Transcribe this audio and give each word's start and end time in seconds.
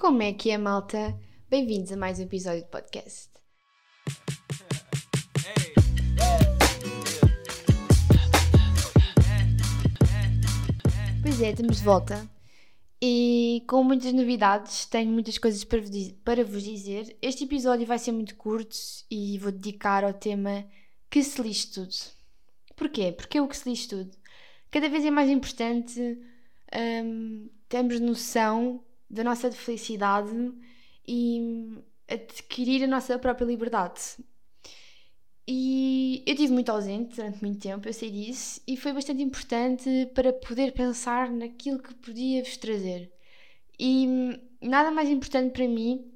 Como 0.00 0.22
é 0.22 0.32
que 0.32 0.52
é, 0.52 0.56
malta? 0.56 1.18
Bem-vindos 1.50 1.90
a 1.90 1.96
mais 1.96 2.20
um 2.20 2.22
episódio 2.22 2.62
de 2.62 2.68
podcast. 2.68 3.30
Pois 11.20 11.42
é, 11.42 11.50
estamos 11.50 11.78
de 11.78 11.82
volta. 11.82 12.30
E 13.02 13.64
com 13.66 13.82
muitas 13.82 14.12
novidades, 14.12 14.86
tenho 14.86 15.10
muitas 15.10 15.36
coisas 15.36 15.64
para 15.64 16.44
vos 16.44 16.62
dizer. 16.62 17.18
Este 17.20 17.42
episódio 17.42 17.84
vai 17.84 17.98
ser 17.98 18.12
muito 18.12 18.36
curto 18.36 18.76
e 19.10 19.36
vou 19.38 19.50
dedicar 19.50 20.04
ao 20.04 20.12
tema 20.12 20.64
que 21.10 21.24
se 21.24 21.42
lixe 21.42 21.72
tudo. 21.72 21.96
Porquê? 22.76 23.10
Porque 23.10 23.38
é 23.38 23.42
o 23.42 23.48
que 23.48 23.56
se 23.56 23.68
lixe 23.68 23.88
tudo. 23.88 24.16
Cada 24.70 24.88
vez 24.88 25.04
é 25.04 25.10
mais 25.10 25.28
importante 25.28 26.00
hum, 26.72 27.50
termos 27.68 27.98
noção 27.98 28.84
da 29.10 29.24
nossa 29.24 29.50
felicidade 29.50 30.52
e 31.06 31.78
adquirir 32.08 32.84
a 32.84 32.86
nossa 32.86 33.18
própria 33.18 33.46
liberdade. 33.46 34.16
E 35.50 36.22
eu 36.26 36.34
estive 36.34 36.52
muito 36.52 36.70
ausente 36.70 37.16
durante 37.16 37.42
muito 37.42 37.58
tempo, 37.58 37.88
eu 37.88 37.92
sei 37.94 38.10
disso, 38.10 38.60
e 38.66 38.76
foi 38.76 38.92
bastante 38.92 39.22
importante 39.22 40.10
para 40.14 40.30
poder 40.30 40.72
pensar 40.72 41.30
naquilo 41.30 41.82
que 41.82 41.94
podia 41.94 42.42
vos 42.42 42.56
trazer. 42.58 43.10
E 43.78 44.06
nada 44.60 44.90
mais 44.90 45.08
importante 45.08 45.52
para 45.52 45.66
mim 45.66 46.12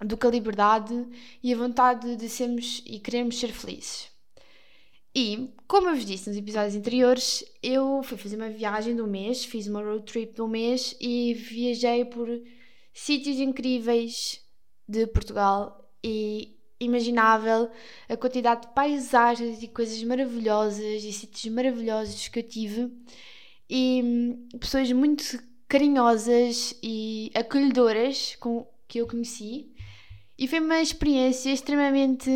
do 0.00 0.16
que 0.16 0.26
a 0.26 0.30
liberdade 0.30 1.06
e 1.42 1.52
a 1.52 1.56
vontade 1.56 2.16
de 2.16 2.28
sermos 2.30 2.82
e 2.86 2.98
querermos 2.98 3.38
ser 3.38 3.52
felizes. 3.52 4.10
E, 5.18 5.48
como 5.66 5.88
eu 5.88 5.94
vos 5.94 6.04
disse 6.04 6.28
nos 6.28 6.36
episódios 6.36 6.76
anteriores, 6.76 7.42
eu 7.62 8.02
fui 8.02 8.18
fazer 8.18 8.36
uma 8.36 8.50
viagem 8.50 8.94
do 8.94 9.06
mês, 9.06 9.46
fiz 9.46 9.66
uma 9.66 9.80
road 9.82 10.04
trip 10.04 10.34
do 10.34 10.46
mês 10.46 10.94
e 11.00 11.32
viajei 11.32 12.04
por 12.04 12.28
sítios 12.92 13.38
incríveis 13.38 14.42
de 14.86 15.06
Portugal 15.06 15.90
e 16.04 16.54
imaginável 16.78 17.70
a 18.10 18.14
quantidade 18.18 18.66
de 18.66 18.74
paisagens 18.74 19.62
e 19.62 19.68
coisas 19.68 20.02
maravilhosas 20.02 21.02
e 21.02 21.10
sítios 21.10 21.50
maravilhosos 21.54 22.28
que 22.28 22.40
eu 22.40 22.46
tive 22.46 22.92
e 23.70 24.02
hum, 24.04 24.48
pessoas 24.60 24.92
muito 24.92 25.24
carinhosas 25.66 26.78
e 26.82 27.30
acolhedoras 27.34 28.36
com, 28.38 28.68
que 28.86 28.98
eu 28.98 29.06
conheci. 29.06 29.72
E 30.38 30.46
foi 30.46 30.60
uma 30.60 30.82
experiência 30.82 31.50
extremamente 31.50 32.30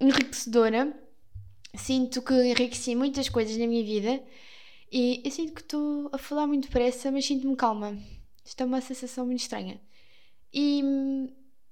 enriquecedora 0.00 1.03
sinto 1.76 2.22
que 2.22 2.34
enriqueci 2.34 2.94
muitas 2.94 3.28
coisas 3.28 3.56
na 3.56 3.66
minha 3.66 3.84
vida 3.84 4.22
e 4.92 5.20
eu 5.24 5.30
sinto 5.30 5.52
que 5.52 5.60
estou 5.60 6.08
a 6.12 6.18
falar 6.18 6.46
muito 6.46 6.68
depressa, 6.68 7.10
mas 7.10 7.26
sinto-me 7.26 7.56
calma. 7.56 7.98
Isto 8.44 8.60
é 8.62 8.64
uma 8.64 8.80
sensação 8.80 9.26
muito 9.26 9.40
estranha. 9.40 9.80
E 10.52 10.82
hum, 10.84 11.28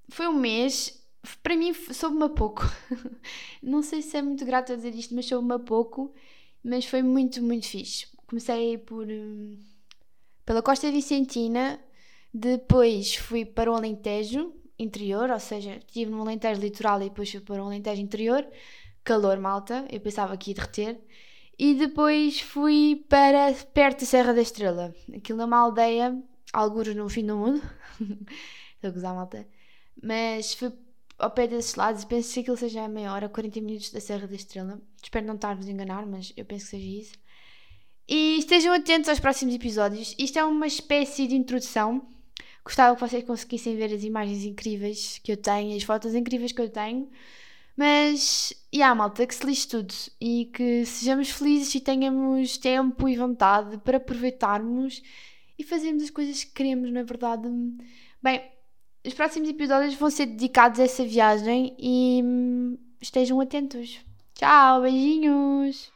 foi 0.09 0.27
um 0.27 0.35
mês, 0.35 1.01
para 1.43 1.57
mim 1.57 1.73
soube-me 1.73 2.25
a 2.25 2.29
pouco. 2.29 2.63
Não 3.63 3.83
sei 3.83 4.03
se 4.03 4.17
é 4.17 4.23
muito 4.23 4.45
grato 4.45 4.73
a 4.73 4.77
dizer 4.77 4.95
isto, 4.95 5.15
mas 5.15 5.27
soube-me 5.27 5.55
a 5.55 5.59
pouco. 5.59 6.13
Mas 6.65 6.85
foi 6.85 7.03
muito, 7.03 7.43
muito 7.43 7.67
fixe. 7.69 8.07
Comecei 8.27 8.79
por 8.79 9.07
hum, 9.07 9.57
pela 10.45 10.63
Costa 10.63 10.91
Vicentina, 10.91 11.79
depois 12.35 13.15
fui 13.15 13.45
para 13.45 13.71
o 13.71 13.75
Alentejo 13.75 14.53
interior, 14.79 15.31
ou 15.31 15.39
seja, 15.39 15.77
estive 15.77 16.11
no 16.11 16.23
Alentejo 16.23 16.61
litoral 16.61 17.01
e 17.03 17.09
depois 17.09 17.31
fui 17.31 17.41
para 17.41 17.63
o 17.63 17.67
Alentejo 17.67 18.01
interior 18.03 18.45
calor, 19.05 19.39
malta. 19.39 19.87
Eu 19.91 20.01
pensava 20.01 20.37
que 20.37 20.51
ia 20.51 20.55
derreter. 20.55 21.01
E 21.59 21.75
depois 21.75 22.41
fui 22.41 23.05
para 23.09 23.53
perto 23.73 24.01
da 24.01 24.07
Serra 24.07 24.33
da 24.33 24.43
Estrela. 24.43 24.95
Aquilo 25.15 25.43
é 25.43 25.45
uma 25.45 25.59
aldeia, 25.59 26.21
alguns 26.53 26.95
no 26.95 27.09
fim 27.09 27.25
do 27.25 27.37
mundo. 27.37 27.63
Estou 28.75 28.89
a 28.89 28.91
gozar, 28.91 29.15
malta. 29.15 29.47
Mas 30.03 30.55
fui 30.55 30.73
ao 31.19 31.31
pé 31.31 31.47
desses 31.47 31.75
lados 31.75 32.03
e 32.03 32.07
penso 32.07 32.35
que 32.35 32.41
aquilo 32.41 32.57
seja 32.57 32.83
a 32.85 32.89
meia 32.89 33.13
hora, 33.13 33.29
40 33.29 33.61
minutos 33.61 33.91
da 33.91 34.01
Serra 34.01 34.27
da 34.27 34.35
Estrela. 34.35 34.81
Espero 35.03 35.27
não 35.27 35.37
estar-vos 35.37 35.69
a 35.69 35.71
enganar, 35.71 36.05
mas 36.07 36.33
eu 36.37 36.45
penso 36.45 36.65
que 36.65 36.71
seja 36.73 37.01
isso. 37.01 37.23
E 38.09 38.39
estejam 38.39 38.75
atentos 38.75 39.09
aos 39.09 39.21
próximos 39.21 39.55
episódios. 39.55 40.15
Isto 40.19 40.39
é 40.39 40.45
uma 40.45 40.67
espécie 40.67 41.27
de 41.27 41.37
introdução. 41.37 42.09
Gostava 42.65 42.95
que 42.95 43.01
vocês 43.01 43.25
conseguissem 43.25 43.77
ver 43.77 43.95
as 43.95 44.03
imagens 44.03 44.45
incríveis 44.45 45.21
que 45.23 45.33
eu 45.33 45.37
tenho, 45.37 45.77
as 45.77 45.83
fotos 45.83 46.15
incríveis 46.15 46.53
que 46.53 46.61
eu 46.61 46.69
tenho. 46.69 47.09
Mas, 47.77 48.53
e 48.73 48.79
yeah, 48.79 48.95
malta, 48.95 49.27
que 49.27 49.35
se 49.35 49.47
lixe 49.47 49.69
tudo 49.69 49.95
e 50.21 50.51
que 50.53 50.85
sejamos 50.85 51.31
felizes 51.31 51.75
e 51.75 51.81
tenhamos 51.81 52.59
tempo 52.59 53.09
e 53.09 53.17
vontade 53.17 53.79
para 53.79 53.97
aproveitarmos 53.97 55.03
e 55.59 55.65
fazermos 55.65 56.03
as 56.03 56.11
coisas 56.11 56.45
que 56.45 56.53
queremos, 56.53 56.93
na 56.93 57.03
verdade. 57.03 57.49
Bem, 58.23 58.43
os 59.07 59.15
próximos 59.15 59.49
episódios 59.49 59.95
vão 59.95 60.11
ser 60.11 60.27
dedicados 60.27 60.79
a 60.81 60.85
essa 60.85 61.05
viagem 61.05 61.75
e 61.79 62.21
hum, 62.23 62.79
estejam 63.01 63.41
atentos. 63.41 64.01
Tchau, 64.35 64.83
beijinhos! 64.83 65.93